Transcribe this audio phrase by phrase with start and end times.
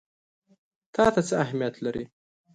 [0.93, 2.03] تا ته څه اهمیت لري؟